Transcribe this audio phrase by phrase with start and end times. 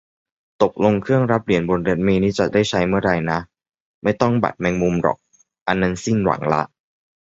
[0.61, 3.39] ตกลง เครื่องรับเหรียญบนรถเมล์นี่จะได้ใช้เมื่อไรนะ
[4.03, 5.17] ไม่ต้องบัตรแมงมุมหรอก
[5.67, 6.61] อันนั้นสิ้นหวังละ